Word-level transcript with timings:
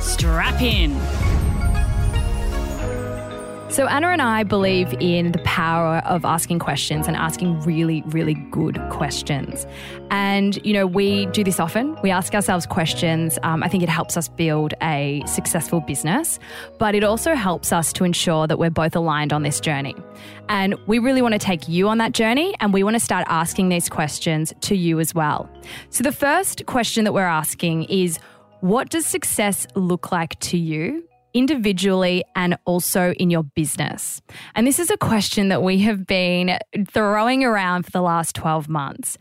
Strap 0.00 0.60
in. 0.60 0.98
So, 3.76 3.86
Anna 3.88 4.06
and 4.06 4.22
I 4.22 4.42
believe 4.42 4.94
in 5.00 5.32
the 5.32 5.38
power 5.40 5.98
of 6.06 6.24
asking 6.24 6.60
questions 6.60 7.06
and 7.06 7.14
asking 7.14 7.60
really, 7.60 8.00
really 8.06 8.32
good 8.50 8.80
questions. 8.88 9.66
And, 10.10 10.64
you 10.64 10.72
know, 10.72 10.86
we 10.86 11.26
do 11.26 11.44
this 11.44 11.60
often. 11.60 11.94
We 12.00 12.10
ask 12.10 12.34
ourselves 12.34 12.64
questions. 12.64 13.38
Um, 13.42 13.62
I 13.62 13.68
think 13.68 13.82
it 13.82 13.90
helps 13.90 14.16
us 14.16 14.28
build 14.28 14.72
a 14.80 15.22
successful 15.26 15.80
business, 15.80 16.38
but 16.78 16.94
it 16.94 17.04
also 17.04 17.34
helps 17.34 17.70
us 17.70 17.92
to 17.92 18.04
ensure 18.04 18.46
that 18.46 18.58
we're 18.58 18.70
both 18.70 18.96
aligned 18.96 19.34
on 19.34 19.42
this 19.42 19.60
journey. 19.60 19.94
And 20.48 20.76
we 20.86 20.98
really 20.98 21.20
want 21.20 21.34
to 21.34 21.38
take 21.38 21.68
you 21.68 21.88
on 21.88 21.98
that 21.98 22.12
journey 22.12 22.54
and 22.60 22.72
we 22.72 22.82
want 22.82 22.94
to 22.94 23.00
start 23.00 23.26
asking 23.28 23.68
these 23.68 23.90
questions 23.90 24.54
to 24.62 24.74
you 24.74 25.00
as 25.00 25.14
well. 25.14 25.50
So, 25.90 26.02
the 26.02 26.12
first 26.12 26.64
question 26.64 27.04
that 27.04 27.12
we're 27.12 27.26
asking 27.26 27.84
is, 27.84 28.18
what 28.66 28.88
does 28.88 29.06
success 29.06 29.64
look 29.76 30.10
like 30.10 30.36
to 30.40 30.58
you 30.58 31.04
individually 31.34 32.24
and 32.34 32.58
also 32.64 33.12
in 33.12 33.30
your 33.30 33.44
business? 33.44 34.20
And 34.56 34.66
this 34.66 34.80
is 34.80 34.90
a 34.90 34.96
question 34.96 35.50
that 35.50 35.62
we 35.62 35.78
have 35.80 36.04
been 36.04 36.58
throwing 36.88 37.44
around 37.44 37.84
for 37.84 37.92
the 37.92 38.02
last 38.02 38.34
12 38.34 38.68
months. 38.68 39.18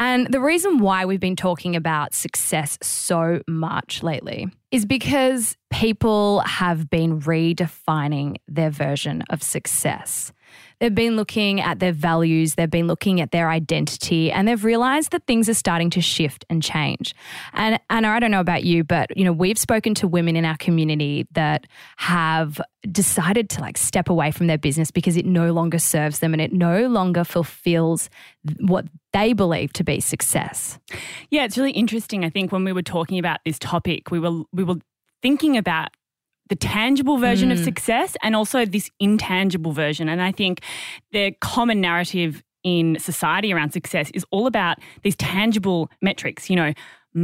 And 0.00 0.26
the 0.32 0.40
reason 0.40 0.78
why 0.78 1.04
we've 1.04 1.20
been 1.20 1.36
talking 1.36 1.76
about 1.76 2.12
success 2.12 2.76
so 2.82 3.40
much 3.46 4.02
lately 4.02 4.48
is 4.72 4.84
because 4.84 5.56
people 5.70 6.40
have 6.40 6.90
been 6.90 7.20
redefining 7.20 8.38
their 8.48 8.70
version 8.70 9.22
of 9.30 9.44
success. 9.44 10.32
They've 10.80 10.94
been 10.94 11.16
looking 11.16 11.60
at 11.60 11.80
their 11.80 11.92
values, 11.92 12.54
they've 12.54 12.70
been 12.70 12.86
looking 12.86 13.20
at 13.20 13.32
their 13.32 13.50
identity, 13.50 14.30
and 14.30 14.46
they've 14.46 14.62
realized 14.64 15.10
that 15.10 15.26
things 15.26 15.48
are 15.48 15.54
starting 15.54 15.90
to 15.90 16.00
shift 16.00 16.44
and 16.48 16.62
change. 16.62 17.14
And 17.52 17.80
Anna, 17.90 18.08
I 18.08 18.20
don't 18.20 18.30
know 18.30 18.40
about 18.40 18.64
you, 18.64 18.84
but 18.84 19.16
you 19.16 19.24
know, 19.24 19.32
we've 19.32 19.58
spoken 19.58 19.94
to 19.94 20.08
women 20.08 20.36
in 20.36 20.44
our 20.44 20.56
community 20.56 21.26
that 21.32 21.66
have 21.96 22.60
decided 22.90 23.50
to 23.50 23.60
like 23.60 23.76
step 23.76 24.08
away 24.08 24.30
from 24.30 24.46
their 24.46 24.58
business 24.58 24.90
because 24.90 25.16
it 25.16 25.26
no 25.26 25.52
longer 25.52 25.78
serves 25.78 26.20
them 26.20 26.32
and 26.32 26.40
it 26.40 26.52
no 26.52 26.86
longer 26.86 27.24
fulfills 27.24 28.08
what 28.60 28.86
they 29.12 29.32
believe 29.32 29.72
to 29.74 29.84
be 29.84 30.00
success. 30.00 30.78
Yeah, 31.30 31.44
it's 31.44 31.58
really 31.58 31.72
interesting. 31.72 32.24
I 32.24 32.30
think 32.30 32.52
when 32.52 32.64
we 32.64 32.72
were 32.72 32.82
talking 32.82 33.18
about 33.18 33.40
this 33.44 33.58
topic, 33.58 34.10
we 34.10 34.20
were 34.20 34.42
we 34.52 34.64
were 34.64 34.76
thinking 35.22 35.56
about 35.56 35.88
the 36.48 36.56
tangible 36.56 37.18
version 37.18 37.50
mm. 37.50 37.52
of 37.52 37.58
success 37.58 38.16
and 38.22 38.34
also 38.34 38.64
this 38.64 38.90
intangible 39.00 39.72
version. 39.72 40.08
And 40.08 40.22
I 40.22 40.32
think 40.32 40.60
the 41.12 41.32
common 41.40 41.80
narrative 41.80 42.42
in 42.64 42.98
society 42.98 43.52
around 43.52 43.72
success 43.72 44.10
is 44.14 44.24
all 44.30 44.46
about 44.46 44.78
these 45.02 45.16
tangible 45.16 45.90
metrics, 46.02 46.50
you 46.50 46.56
know, 46.56 46.72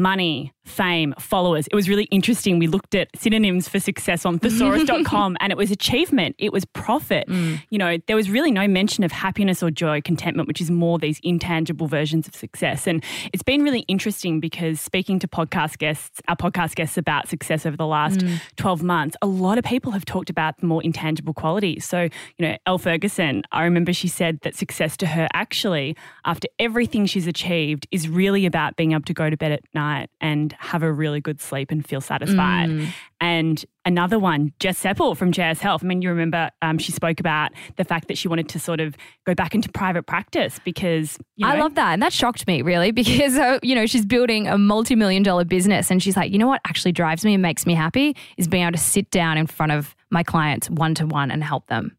money, 0.01 0.53
fame, 0.65 1.15
followers. 1.19 1.67
It 1.67 1.75
was 1.75 1.89
really 1.89 2.05
interesting. 2.05 2.59
We 2.59 2.67
looked 2.67 2.95
at 2.95 3.09
synonyms 3.17 3.69
for 3.69 3.79
success 3.79 4.25
on 4.25 4.39
thesaurus.com 4.39 5.37
and 5.41 5.53
it 5.53 5.57
was 5.57 5.71
achievement, 5.71 6.37
it 6.39 6.53
was 6.53 6.65
profit. 6.65 7.29
Mm. 7.29 7.63
You 7.71 7.79
know, 7.79 7.99
there 8.07 8.17
was 8.17 8.31
really 8.31 8.51
no 8.51 8.67
mention 8.67 9.05
of 9.05 9.13
happiness 9.13 9.63
or 9.63 9.71
joy, 9.71 10.01
contentment, 10.01 10.49
which 10.49 10.61
is 10.61 10.71
more 10.71 10.99
these 10.99 11.21
intangible 11.23 11.87
versions 11.87 12.27
of 12.27 12.35
success. 12.35 12.87
And 12.87 13.05
it's 13.33 13.43
been 13.43 13.63
really 13.63 13.81
interesting 13.81 14.41
because 14.41 14.81
speaking 14.81 15.19
to 15.21 15.29
podcast 15.29 15.79
guests, 15.79 16.21
our 16.29 16.37
podcast 16.37 16.75
guests 16.75 16.97
about 16.97 17.29
success 17.29 17.67
over 17.67 17.77
the 17.77 17.87
last 17.87 18.21
mm. 18.21 18.41
12 18.57 18.83
months, 18.83 19.17
a 19.23 19.27
lot 19.27 19.59
of 19.59 19.65
people 19.65 19.93
have 19.93 20.05
talked 20.05 20.31
about 20.31 20.59
the 20.59 20.67
more 20.67 20.83
intangible 20.83 21.35
qualities. 21.35 21.85
So, 21.85 22.03
you 22.03 22.11
know, 22.47 22.57
Elle 22.67 22.79
Ferguson, 22.79 23.43
I 23.53 23.65
remember 23.65 23.93
she 23.93 24.09
said 24.09 24.41
that 24.43 24.55
success 24.55 24.97
to 24.99 25.07
her 25.07 25.29
actually, 25.35 25.97
after 26.25 26.49
everything 26.59 27.07
she's 27.07 27.27
achieved, 27.27 27.87
is 27.91 28.09
really 28.09 28.47
about 28.47 28.77
being 28.77 28.93
able 28.93 29.03
to 29.03 29.15
go 29.15 29.29
to 29.29 29.37
bed 29.37 29.53
at 29.53 29.61
night 29.75 29.84
and 30.21 30.53
have 30.59 30.83
a 30.83 30.93
really 30.93 31.21
good 31.21 31.41
sleep 31.41 31.71
and 31.71 31.87
feel 31.87 32.01
satisfied. 32.01 32.69
Mm. 32.69 32.89
And 33.21 33.65
another 33.85 34.19
one, 34.19 34.53
Jess 34.59 34.83
Sepel 34.83 35.17
from 35.17 35.33
JS 35.33 35.59
Health. 35.59 35.83
I 35.83 35.87
mean, 35.87 36.03
you 36.03 36.11
remember 36.11 36.51
um, 36.63 36.79
she 36.79 36.93
spoke 36.93 37.21
about 37.21 37.53
the 37.77 37.85
fact 37.85 38.09
that 38.09 38.19
she 38.19 38.29
wanted 38.29 38.49
to 38.51 38.59
sort 38.59 38.81
of 38.81 38.97
go 39.25 39.35
back 39.35 39.55
into 39.55 39.69
private 39.71 40.05
practice 40.05 40.61
because 40.65 41.19
you 41.37 41.47
know, 41.47 41.53
I 41.53 41.59
love 41.59 41.75
that. 41.75 41.93
And 41.93 42.03
that 42.03 42.13
shocked 42.13 42.47
me 42.47 42.63
really 42.63 42.91
because, 43.03 43.37
uh, 43.37 43.59
you 43.63 43.75
know, 43.75 43.87
she's 43.87 44.05
building 44.05 44.47
a 44.47 44.59
multi 44.59 44.95
million 44.95 45.23
dollar 45.23 45.45
business 45.45 45.91
and 45.91 46.03
she's 46.03 46.17
like, 46.17 46.33
you 46.33 46.39
know 46.39 46.49
what 46.49 46.61
actually 46.67 46.93
drives 46.93 47.25
me 47.25 47.35
and 47.35 47.43
makes 47.43 47.67
me 47.67 47.75
happy 47.75 48.17
is 48.37 48.49
being 48.49 48.63
able 48.63 48.73
to 48.73 48.79
sit 48.79 49.11
down 49.11 49.39
in 49.39 49.47
front 49.47 49.73
of 49.73 49.95
my 50.11 50.23
clients 50.23 50.69
one 50.71 50.95
to 50.95 51.07
one 51.07 51.31
and 51.31 51.43
help 51.43 51.67
them. 51.67 51.97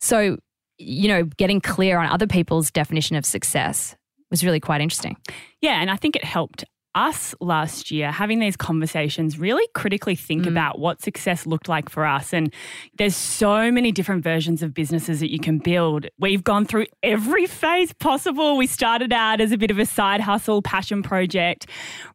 So, 0.00 0.38
you 0.78 1.08
know, 1.08 1.24
getting 1.24 1.60
clear 1.60 1.98
on 1.98 2.06
other 2.06 2.26
people's 2.26 2.70
definition 2.70 3.16
of 3.16 3.24
success 3.24 3.96
was 4.32 4.42
really 4.42 4.58
quite 4.58 4.80
interesting. 4.80 5.16
Yeah, 5.60 5.80
and 5.80 5.90
I 5.90 5.96
think 5.96 6.16
it 6.16 6.24
helped 6.24 6.64
us 6.94 7.34
last 7.40 7.90
year 7.90 8.10
having 8.10 8.38
these 8.38 8.56
conversations 8.56 9.38
really 9.38 9.66
critically 9.74 10.14
think 10.14 10.44
mm. 10.44 10.48
about 10.48 10.78
what 10.78 11.00
success 11.00 11.46
looked 11.46 11.68
like 11.68 11.88
for 11.88 12.04
us. 12.04 12.32
And 12.32 12.52
there's 12.98 13.16
so 13.16 13.70
many 13.70 13.92
different 13.92 14.22
versions 14.22 14.62
of 14.62 14.74
businesses 14.74 15.20
that 15.20 15.30
you 15.30 15.38
can 15.38 15.58
build. 15.58 16.06
We've 16.18 16.44
gone 16.44 16.66
through 16.66 16.86
every 17.02 17.46
phase 17.46 17.92
possible. 17.94 18.56
We 18.56 18.66
started 18.66 19.12
out 19.12 19.40
as 19.40 19.52
a 19.52 19.58
bit 19.58 19.70
of 19.70 19.78
a 19.78 19.86
side 19.86 20.20
hustle 20.20 20.62
passion 20.62 21.02
project 21.02 21.66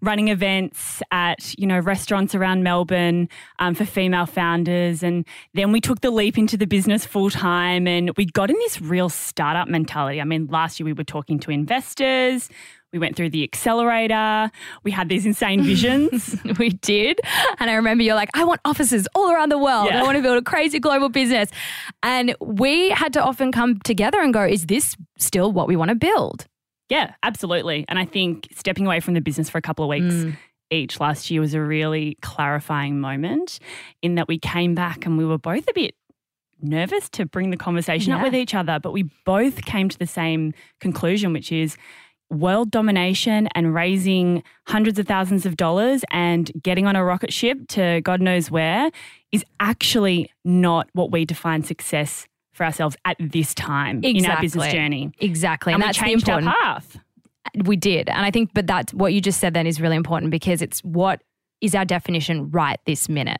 running 0.02 0.28
events 0.28 1.02
at 1.12 1.56
you 1.58 1.66
know 1.66 1.80
restaurants 1.80 2.36
around 2.36 2.64
melbourne 2.64 3.30
um, 3.60 3.74
for 3.74 3.86
female 3.86 4.26
founders. 4.26 5.04
And 5.04 5.26
then 5.54 5.72
we 5.72 5.82
took 5.82 6.02
the 6.02 6.12
leap 6.12 6.38
into 6.38 6.58
the 6.58 6.68
business 6.68 7.06
full 7.06 7.30
time 7.30 7.88
and 7.88 8.12
we 8.18 8.26
got 8.26 8.50
in 8.50 8.58
this 8.58 8.82
real 8.82 9.10
startup 9.10 9.68
mentality. 9.68 10.22
I 10.22 10.24
mean 10.24 10.48
last 10.48 10.80
year 10.80 10.86
we 10.86 10.94
were 10.94 11.04
talking 11.04 11.40
to 11.40 11.52
investors 11.52 12.50
we 12.94 13.00
went 13.00 13.16
through 13.16 13.30
the 13.30 13.44
accelerator. 13.44 14.50
We 14.84 14.92
had 14.92 15.10
these 15.10 15.26
insane 15.26 15.64
visions. 15.64 16.36
we 16.60 16.70
did. 16.70 17.20
And 17.60 17.70
I 17.70 17.74
remember 17.74 18.04
you're 18.04 18.16
like, 18.16 18.30
I 18.34 18.44
want 18.44 18.62
offices 18.64 19.08
all 19.14 19.32
around 19.32 19.52
the 19.52 19.58
world. 19.58 19.90
Yeah. 19.90 20.00
I 20.00 20.04
want 20.04 20.16
to 20.16 20.22
build 20.22 20.38
a 20.38 20.42
crazy 20.42 20.80
global 20.80 21.10
business. 21.10 21.50
And 22.02 22.36
we 22.40 22.90
had 22.92 23.14
to 23.14 23.24
often 23.24 23.52
come 23.52 23.80
together 23.80 24.22
and 24.22 24.34
go, 24.34 24.44
is 24.46 24.68
this 24.68 24.96
still 25.18 25.52
what 25.52 25.68
we 25.68 25.76
want 25.76 25.90
to 25.90 25.96
build? 25.96 26.46
Yeah, 26.90 27.14
absolutely. 27.24 27.84
And 27.90 28.00
I 28.00 28.06
think 28.06 28.48
stepping 28.56 28.86
away 28.86 29.02
from 29.02 29.14
the 29.14 29.22
business 29.22 29.50
for 29.50 29.58
a 29.58 29.62
couple 29.62 29.84
of 29.84 29.90
weeks 29.90 30.16
mm. 30.16 30.38
each 30.72 31.00
last 31.02 31.30
year 31.30 31.42
was 31.42 31.54
a 31.54 31.62
really 31.62 32.18
clarifying 32.22 33.02
moment 33.02 33.60
in 34.02 34.16
that 34.16 34.30
we 34.30 34.40
came 34.40 34.74
back 34.74 35.06
and 35.06 35.18
we 35.18 35.26
were 35.26 35.38
both 35.38 35.68
a 35.68 35.74
bit 35.74 35.96
nervous 36.62 37.10
to 37.10 37.26
bring 37.26 37.52
the 37.52 37.58
conversation 37.58 38.12
yeah. 38.12 38.18
up 38.18 38.24
with 38.24 38.34
each 38.36 38.56
other, 38.56 38.80
but 38.80 38.92
we 38.92 39.04
both 39.26 39.64
came 39.66 39.90
to 39.90 39.98
the 40.00 40.08
same 40.08 40.54
conclusion, 40.80 41.34
which 41.34 41.52
is 41.52 41.78
world 42.30 42.72
domination 42.72 43.48
and 43.56 43.74
raising 43.74 44.44
hundreds 44.68 45.00
of 45.00 45.08
thousands 45.08 45.46
of 45.46 45.58
dollars 45.58 46.04
and 46.12 46.52
getting 46.62 46.86
on 46.86 46.96
a 46.96 47.04
rocket 47.04 47.32
ship 47.32 47.68
to 47.70 48.02
God 48.02 48.22
knows 48.22 48.52
where 48.52 48.92
is 49.32 49.44
actually 49.60 50.32
not 50.44 50.90
what 50.94 51.12
we 51.12 51.26
define 51.26 51.64
success 51.64 52.28
for 52.54 52.66
ourselves 52.66 52.98
at 53.06 53.16
this 53.20 53.54
time 53.54 53.98
exactly. 54.04 54.18
in 54.18 54.26
our 54.26 54.42
business 54.42 54.72
journey. 54.72 55.12
Exactly. 55.20 55.74
And, 55.74 55.82
and 55.82 55.88
that's 55.88 55.98
changed 55.98 56.30
our 56.30 56.42
path. 56.42 56.98
We 57.64 57.78
did. 57.78 58.10
And 58.10 58.26
I 58.26 58.32
think, 58.32 58.52
but 58.54 58.68
that's 58.68 58.94
what 58.94 59.14
you 59.14 59.22
just 59.22 59.40
said 59.40 59.54
then 59.54 59.68
is 59.68 59.80
really 59.80 59.96
important 59.96 60.32
because 60.32 60.62
it's 60.62 60.82
what 60.82 61.22
is 61.62 61.76
our 61.76 61.86
definition 61.86 62.50
right 62.52 62.80
this 62.86 63.08
minute? 63.08 63.40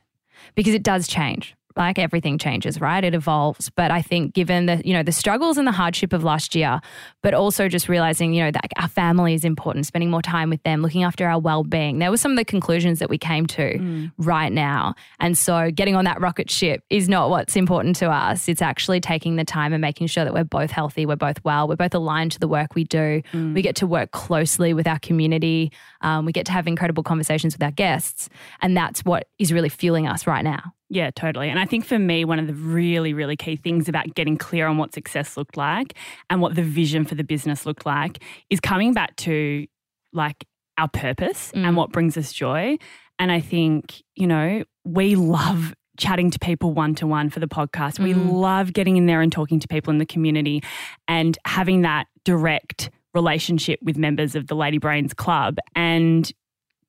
Because 0.54 0.72
it 0.72 0.82
does 0.82 1.08
change 1.08 1.54
like 1.78 1.98
everything 1.98 2.36
changes, 2.36 2.80
right? 2.80 3.02
It 3.02 3.14
evolves. 3.14 3.70
But 3.70 3.90
I 3.90 4.02
think 4.02 4.34
given 4.34 4.66
the, 4.66 4.82
you 4.84 4.92
know, 4.92 5.02
the 5.02 5.12
struggles 5.12 5.56
and 5.56 5.66
the 5.66 5.72
hardship 5.72 6.12
of 6.12 6.24
last 6.24 6.54
year, 6.54 6.80
but 7.22 7.32
also 7.32 7.68
just 7.68 7.88
realizing, 7.88 8.34
you 8.34 8.44
know, 8.44 8.50
that 8.50 8.66
our 8.76 8.88
family 8.88 9.34
is 9.34 9.44
important, 9.44 9.86
spending 9.86 10.10
more 10.10 10.22
time 10.22 10.50
with 10.50 10.62
them, 10.64 10.82
looking 10.82 11.04
after 11.04 11.26
our 11.26 11.38
well-being. 11.38 11.98
There 11.98 12.10
were 12.10 12.16
some 12.16 12.32
of 12.32 12.36
the 12.36 12.44
conclusions 12.44 12.98
that 12.98 13.08
we 13.08 13.16
came 13.16 13.46
to 13.46 13.78
mm. 13.78 14.12
right 14.18 14.52
now. 14.52 14.94
And 15.20 15.38
so 15.38 15.70
getting 15.70 15.94
on 15.94 16.04
that 16.04 16.20
rocket 16.20 16.50
ship 16.50 16.82
is 16.90 17.08
not 17.08 17.30
what's 17.30 17.56
important 17.56 17.96
to 17.96 18.10
us. 18.10 18.48
It's 18.48 18.62
actually 18.62 19.00
taking 19.00 19.36
the 19.36 19.44
time 19.44 19.72
and 19.72 19.80
making 19.80 20.08
sure 20.08 20.24
that 20.24 20.34
we're 20.34 20.44
both 20.44 20.70
healthy, 20.70 21.06
we're 21.06 21.16
both 21.16 21.42
well, 21.44 21.68
we're 21.68 21.76
both 21.76 21.94
aligned 21.94 22.32
to 22.32 22.40
the 22.40 22.48
work 22.48 22.74
we 22.74 22.84
do. 22.84 23.22
Mm. 23.32 23.54
We 23.54 23.62
get 23.62 23.76
to 23.76 23.86
work 23.86 24.10
closely 24.10 24.74
with 24.74 24.86
our 24.86 24.98
community. 24.98 25.72
Um, 26.00 26.26
we 26.26 26.32
get 26.32 26.46
to 26.46 26.52
have 26.52 26.66
incredible 26.66 27.02
conversations 27.02 27.54
with 27.54 27.62
our 27.62 27.70
guests. 27.70 28.28
And 28.60 28.76
that's 28.76 29.04
what 29.04 29.28
is 29.38 29.52
really 29.52 29.68
fueling 29.68 30.06
us 30.06 30.26
right 30.26 30.42
now. 30.42 30.74
Yeah, 30.90 31.10
totally. 31.10 31.50
And 31.50 31.58
I 31.58 31.66
think 31.66 31.84
for 31.84 31.98
me, 31.98 32.24
one 32.24 32.38
of 32.38 32.46
the 32.46 32.54
really, 32.54 33.12
really 33.12 33.36
key 33.36 33.56
things 33.56 33.88
about 33.88 34.14
getting 34.14 34.38
clear 34.38 34.66
on 34.66 34.78
what 34.78 34.94
success 34.94 35.36
looked 35.36 35.56
like 35.56 35.94
and 36.30 36.40
what 36.40 36.54
the 36.54 36.62
vision 36.62 37.04
for 37.04 37.14
the 37.14 37.24
business 37.24 37.66
looked 37.66 37.84
like 37.84 38.22
is 38.48 38.58
coming 38.60 38.94
back 38.94 39.14
to 39.16 39.66
like 40.12 40.46
our 40.78 40.88
purpose 40.88 41.52
mm. 41.54 41.66
and 41.66 41.76
what 41.76 41.92
brings 41.92 42.16
us 42.16 42.32
joy. 42.32 42.78
And 43.18 43.30
I 43.30 43.40
think, 43.40 44.02
you 44.14 44.26
know, 44.26 44.64
we 44.84 45.14
love 45.14 45.74
chatting 45.98 46.30
to 46.30 46.38
people 46.38 46.72
one 46.72 46.94
to 46.94 47.06
one 47.06 47.28
for 47.28 47.40
the 47.40 47.48
podcast. 47.48 47.98
We 47.98 48.14
Mm. 48.14 48.32
love 48.32 48.72
getting 48.72 48.96
in 48.96 49.06
there 49.06 49.20
and 49.20 49.32
talking 49.32 49.58
to 49.60 49.68
people 49.68 49.90
in 49.90 49.98
the 49.98 50.06
community 50.06 50.62
and 51.08 51.36
having 51.44 51.82
that 51.82 52.06
direct 52.24 52.90
relationship 53.14 53.80
with 53.82 53.98
members 53.98 54.34
of 54.36 54.46
the 54.46 54.54
Lady 54.54 54.78
Brains 54.78 55.12
Club. 55.12 55.58
And 55.74 56.30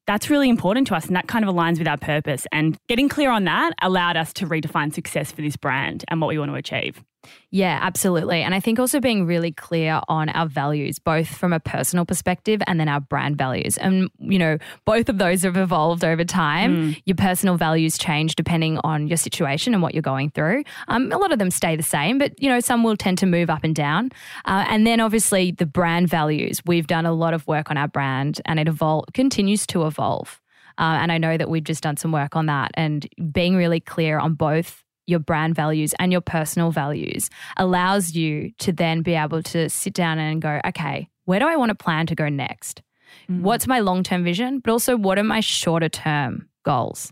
that's 0.09 0.27
really 0.27 0.49
important 0.49 0.87
to 0.87 0.95
us. 0.95 1.05
And 1.05 1.15
that 1.15 1.27
kind 1.27 1.47
of 1.47 1.53
aligns 1.53 1.77
with 1.77 1.87
our 1.87 1.95
purpose. 1.95 2.47
And 2.51 2.75
getting 2.87 3.09
clear 3.09 3.29
on 3.29 3.43
that 3.43 3.73
allowed 3.83 4.17
us 4.17 4.33
to 4.33 4.47
redefine 4.47 4.91
success 4.91 5.31
for 5.31 5.43
this 5.43 5.55
brand 5.55 6.03
and 6.07 6.19
what 6.19 6.29
we 6.29 6.39
want 6.39 6.49
to 6.49 6.55
achieve. 6.55 7.03
Yeah, 7.51 7.79
absolutely. 7.81 8.43
And 8.43 8.55
I 8.55 8.59
think 8.59 8.79
also 8.79 8.99
being 8.99 9.25
really 9.25 9.51
clear 9.51 10.01
on 10.07 10.29
our 10.29 10.47
values, 10.47 10.99
both 10.99 11.27
from 11.27 11.51
a 11.51 11.59
personal 11.59 12.05
perspective 12.05 12.61
and 12.67 12.79
then 12.79 12.87
our 12.87 13.01
brand 13.01 13.37
values. 13.37 13.77
And, 13.77 14.09
you 14.19 14.39
know, 14.39 14.57
both 14.85 15.09
of 15.09 15.17
those 15.17 15.41
have 15.43 15.57
evolved 15.57 16.03
over 16.03 16.23
time. 16.23 16.95
Your 17.05 17.15
personal 17.15 17.57
values 17.57 17.97
change 17.97 18.35
depending 18.35 18.79
on 18.83 19.07
your 19.07 19.17
situation 19.17 19.73
and 19.73 19.83
what 19.83 19.93
you're 19.93 20.01
going 20.01 20.29
through. 20.29 20.63
Um, 20.87 21.11
a 21.11 21.17
lot 21.17 21.31
of 21.31 21.39
them 21.39 21.51
stay 21.51 21.75
the 21.75 21.83
same, 21.83 22.19
but, 22.19 22.41
you 22.41 22.49
know, 22.49 22.59
some 22.59 22.83
will 22.83 22.95
tend 22.95 23.17
to 23.17 23.25
move 23.25 23.49
up 23.49 23.63
and 23.63 23.75
down. 23.75 24.11
Uh, 24.45 24.65
and 24.69 24.87
then 24.87 24.99
obviously 24.99 25.51
the 25.51 25.65
brand 25.65 26.07
values. 26.07 26.61
We've 26.65 26.87
done 26.87 27.05
a 27.05 27.13
lot 27.13 27.33
of 27.33 27.45
work 27.47 27.69
on 27.69 27.77
our 27.77 27.87
brand 27.87 28.41
and 28.45 28.59
it 28.59 28.67
evol- 28.67 29.11
continues 29.13 29.65
to 29.67 29.87
evolve. 29.87 30.39
Uh, 30.77 30.99
and 31.01 31.11
I 31.11 31.17
know 31.17 31.35
that 31.35 31.49
we've 31.49 31.63
just 31.63 31.83
done 31.83 31.97
some 31.97 32.13
work 32.13 32.37
on 32.37 32.45
that 32.45 32.71
and 32.75 33.05
being 33.33 33.55
really 33.55 33.81
clear 33.81 34.17
on 34.19 34.35
both 34.35 34.83
your 35.09 35.19
brand 35.19 35.55
values 35.55 35.93
and 35.99 36.11
your 36.11 36.21
personal 36.21 36.71
values 36.71 37.29
allows 37.57 38.13
you 38.13 38.51
to 38.59 38.71
then 38.71 39.01
be 39.01 39.15
able 39.15 39.41
to 39.43 39.69
sit 39.69 39.93
down 39.93 40.19
and 40.19 40.41
go, 40.41 40.61
okay, 40.65 41.09
where 41.25 41.39
do 41.39 41.47
I 41.47 41.55
want 41.55 41.69
to 41.69 41.75
plan 41.75 42.05
to 42.07 42.15
go 42.15 42.29
next? 42.29 42.81
Mm-hmm. 43.29 43.43
What's 43.43 43.67
my 43.67 43.79
long 43.79 44.03
term 44.03 44.23
vision? 44.23 44.59
But 44.59 44.71
also, 44.71 44.95
what 44.95 45.17
are 45.17 45.23
my 45.23 45.39
shorter 45.39 45.89
term 45.89 46.47
goals? 46.63 47.11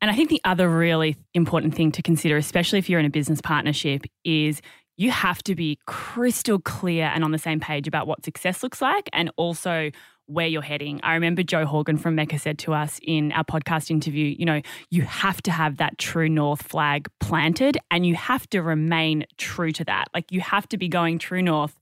And 0.00 0.10
I 0.10 0.14
think 0.14 0.28
the 0.28 0.40
other 0.44 0.68
really 0.68 1.16
important 1.32 1.74
thing 1.74 1.92
to 1.92 2.02
consider, 2.02 2.36
especially 2.36 2.78
if 2.78 2.90
you're 2.90 3.00
in 3.00 3.06
a 3.06 3.10
business 3.10 3.40
partnership, 3.40 4.02
is 4.24 4.60
you 4.96 5.10
have 5.10 5.42
to 5.44 5.54
be 5.54 5.78
crystal 5.86 6.58
clear 6.58 7.10
and 7.14 7.24
on 7.24 7.32
the 7.32 7.38
same 7.38 7.60
page 7.60 7.88
about 7.88 8.06
what 8.06 8.24
success 8.24 8.62
looks 8.62 8.80
like 8.80 9.08
and 9.12 9.30
also 9.36 9.90
where 10.26 10.46
you're 10.46 10.62
heading. 10.62 11.00
I 11.02 11.14
remember 11.14 11.42
Jo 11.42 11.66
Horgan 11.66 11.96
from 11.96 12.14
Mecca 12.14 12.38
said 12.38 12.58
to 12.60 12.72
us 12.72 12.98
in 13.02 13.32
our 13.32 13.44
podcast 13.44 13.90
interview, 13.90 14.34
you 14.38 14.44
know, 14.44 14.62
you 14.90 15.02
have 15.02 15.42
to 15.42 15.50
have 15.50 15.76
that 15.76 15.98
true 15.98 16.28
north 16.28 16.62
flag 16.62 17.08
planted 17.20 17.76
and 17.90 18.06
you 18.06 18.14
have 18.14 18.48
to 18.50 18.62
remain 18.62 19.26
true 19.36 19.72
to 19.72 19.84
that. 19.84 20.06
Like 20.14 20.30
you 20.30 20.40
have 20.40 20.68
to 20.68 20.78
be 20.78 20.88
going 20.88 21.18
true 21.18 21.42
north 21.42 21.78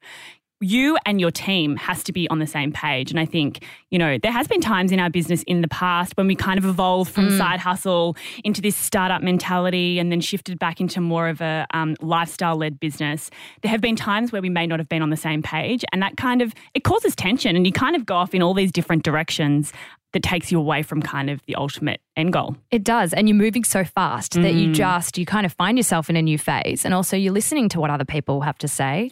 you 0.63 0.97
and 1.05 1.21
your 1.21 1.31
team 1.31 1.77
has 1.77 2.03
to 2.05 2.13
be 2.13 2.29
on 2.31 2.39
the 2.39 2.47
same 2.47 2.73
page. 2.73 3.11
And 3.11 3.19
I 3.19 3.27
think, 3.27 3.65
you 3.91 3.99
know, 3.99 4.19
there 4.19 4.33
has 4.33 4.47
been 4.47 4.61
times 4.61 4.93
in 4.93 5.01
our 5.01 5.11
business 5.11 5.43
in 5.45 5.61
the 5.61 5.69
past 5.69 6.17
when 6.17 6.27
we 6.27 6.35
kind 6.35 6.59
of 6.59 6.65
evolved 6.65 7.13
from 7.13 7.37
side 7.37 7.61
hustle 7.61 8.17
into 8.45 8.63
this 8.63 8.77
startup 8.77 9.23
mentality 9.23 9.99
and 9.99 10.11
then 10.11 10.21
shifted 10.21 10.59
back 10.59 10.81
into 10.81 11.01
more 11.01 11.29
of 11.29 11.41
a 11.41 11.67
um, 11.75 11.97
lifestyle 12.01 12.57
led 12.57 12.79
business. 12.79 13.31
There 13.63 13.71
have 13.71 13.81
been 13.81 13.97
times 13.97 14.33
where 14.33 14.43
we 14.43 14.51
may 14.51 14.67
not 14.67 14.79
have 14.79 14.89
been 14.89 15.03
on 15.03 15.11
the 15.11 15.17
same 15.17 15.43
page 15.43 15.85
and 15.93 16.01
that 16.03 16.17
kind 16.17 16.41
of, 16.41 16.55
it 16.75 16.85
causes 16.85 17.17
tension 17.17 17.57
and 17.57 17.67
you 17.67 17.73
kind 17.73 17.97
of 17.97 18.07
go 18.07 18.15
off 18.15 18.35
in 18.35 18.43
all 18.43 18.55
these 18.55 18.73
different 18.73 19.03
directions 19.03 19.73
that 20.13 20.23
takes 20.23 20.53
you 20.53 20.59
away 20.59 20.83
from 20.83 21.01
kind 21.03 21.31
of 21.31 21.41
the 21.47 21.55
ultimate 21.55 22.01
end 22.17 22.33
goal. 22.33 22.55
It 22.71 22.85
does. 22.85 23.13
And 23.13 23.29
you're 23.29 23.37
moving 23.37 23.65
so 23.65 23.85
fast 23.85 24.35
that 24.35 24.55
you 24.55 24.73
just, 24.73 25.17
you 25.17 25.27
kind 25.27 25.47
of 25.47 25.53
find 25.55 25.79
yourself 25.79 26.11
in 26.11 26.17
a 26.17 26.23
new 26.23 26.39
phase. 26.39 26.85
And 26.85 26.93
also, 26.93 27.17
you're 27.17 27.33
listening 27.33 27.69
to 27.71 27.81
what 27.81 27.91
other 27.91 28.05
people 28.05 28.43
have 28.43 28.59
to 28.59 28.69
say. 28.69 29.11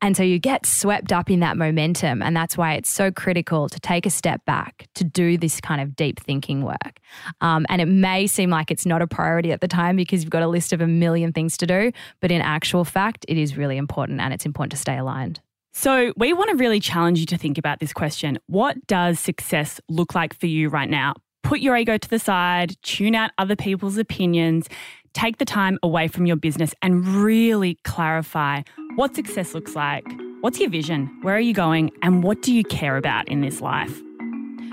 And 0.00 0.16
so 0.16 0.22
you 0.22 0.38
get 0.38 0.64
swept 0.64 1.12
up 1.12 1.30
in 1.30 1.40
that 1.40 1.56
momentum. 1.56 2.22
And 2.22 2.36
that's 2.36 2.56
why 2.56 2.74
it's 2.74 2.90
so 2.90 3.10
critical 3.10 3.68
to 3.68 3.80
take 3.80 4.06
a 4.06 4.10
step 4.10 4.44
back 4.44 4.88
to 4.94 5.04
do 5.04 5.36
this 5.36 5.60
kind 5.60 5.80
of 5.80 5.96
deep 5.96 6.20
thinking 6.20 6.62
work. 6.62 7.00
Um, 7.40 7.66
and 7.68 7.80
it 7.80 7.86
may 7.86 8.26
seem 8.26 8.50
like 8.50 8.70
it's 8.70 8.86
not 8.86 9.02
a 9.02 9.06
priority 9.06 9.52
at 9.52 9.60
the 9.60 9.68
time 9.68 9.96
because 9.96 10.22
you've 10.22 10.30
got 10.30 10.42
a 10.42 10.48
list 10.48 10.72
of 10.72 10.80
a 10.80 10.86
million 10.86 11.32
things 11.32 11.56
to 11.58 11.66
do. 11.66 11.92
But 12.20 12.30
in 12.30 12.40
actual 12.40 12.84
fact, 12.84 13.24
it 13.28 13.36
is 13.36 13.56
really 13.56 13.76
important 13.76 14.20
and 14.20 14.32
it's 14.32 14.46
important 14.46 14.72
to 14.72 14.78
stay 14.78 14.96
aligned. 14.96 15.40
So, 15.74 16.12
we 16.16 16.32
want 16.32 16.50
to 16.50 16.56
really 16.56 16.80
challenge 16.80 17.20
you 17.20 17.26
to 17.26 17.38
think 17.38 17.56
about 17.56 17.78
this 17.78 17.92
question 17.92 18.38
What 18.46 18.84
does 18.86 19.20
success 19.20 19.80
look 19.88 20.14
like 20.14 20.34
for 20.34 20.46
you 20.46 20.70
right 20.70 20.88
now? 20.88 21.14
Put 21.44 21.60
your 21.60 21.76
ego 21.76 21.96
to 21.96 22.08
the 22.08 22.18
side, 22.18 22.74
tune 22.82 23.14
out 23.14 23.30
other 23.38 23.54
people's 23.54 23.96
opinions, 23.96 24.68
take 25.14 25.38
the 25.38 25.44
time 25.44 25.78
away 25.82 26.08
from 26.08 26.26
your 26.26 26.36
business 26.36 26.74
and 26.82 27.06
really 27.06 27.78
clarify 27.84 28.62
what 28.98 29.14
success 29.14 29.54
looks 29.54 29.76
like. 29.76 30.04
What's 30.40 30.58
your 30.58 30.70
vision? 30.70 31.08
Where 31.22 31.36
are 31.36 31.40
you 31.40 31.54
going? 31.54 31.92
And 32.02 32.24
what 32.24 32.42
do 32.42 32.52
you 32.52 32.64
care 32.64 32.96
about 32.96 33.28
in 33.28 33.42
this 33.42 33.60
life? 33.60 34.02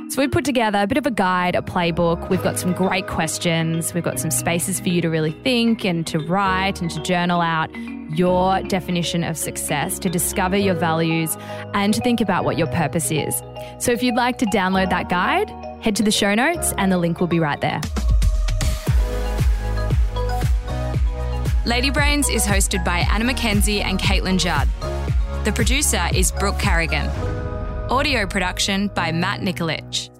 So 0.09 0.19
we've 0.19 0.31
put 0.31 0.43
together 0.43 0.81
a 0.81 0.87
bit 0.87 0.97
of 0.97 1.05
a 1.05 1.11
guide, 1.11 1.55
a 1.55 1.61
playbook. 1.61 2.27
We've 2.27 2.41
got 2.41 2.57
some 2.57 2.73
great 2.73 3.05
questions. 3.05 3.93
We've 3.93 4.03
got 4.03 4.19
some 4.19 4.31
spaces 4.31 4.79
for 4.79 4.89
you 4.89 4.99
to 5.01 5.09
really 5.09 5.33
think 5.43 5.85
and 5.85 6.07
to 6.07 6.17
write 6.17 6.81
and 6.81 6.89
to 6.89 7.03
journal 7.03 7.39
out 7.39 7.69
your 8.17 8.63
definition 8.63 9.23
of 9.23 9.37
success, 9.37 9.99
to 9.99 10.09
discover 10.09 10.57
your 10.57 10.73
values, 10.73 11.37
and 11.75 11.93
to 11.93 12.01
think 12.01 12.19
about 12.19 12.45
what 12.45 12.57
your 12.57 12.67
purpose 12.67 13.11
is. 13.11 13.43
So 13.77 13.91
if 13.91 14.01
you'd 14.01 14.15
like 14.15 14.39
to 14.39 14.47
download 14.47 14.89
that 14.89 15.07
guide, 15.07 15.51
head 15.81 15.95
to 15.97 16.03
the 16.03 16.09
show 16.09 16.33
notes 16.33 16.73
and 16.79 16.91
the 16.91 16.97
link 16.97 17.19
will 17.19 17.27
be 17.27 17.39
right 17.39 17.61
there. 17.61 17.79
Lady 21.65 21.89
Brains 21.89 22.29
is 22.29 22.45
hosted 22.45 22.85
by 22.85 22.99
Anna 23.11 23.25
Mackenzie 23.25 23.81
and 23.81 23.99
Caitlin 23.99 24.37
Judd. 24.37 24.67
The 25.45 25.51
producer 25.51 26.07
is 26.13 26.31
Brooke 26.31 26.59
Carrigan. 26.59 27.07
Audio 27.89 28.27
production 28.27 28.87
by 28.89 29.11
Matt 29.11 29.41
Nikolic. 29.41 30.14